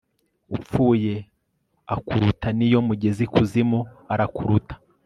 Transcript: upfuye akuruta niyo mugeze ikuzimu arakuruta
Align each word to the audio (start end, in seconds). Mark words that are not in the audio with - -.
upfuye 0.55 1.13
akuruta 1.95 2.47
niyo 2.57 2.79
mugeze 2.87 3.19
ikuzimu 3.27 3.79
arakuruta 4.13 4.75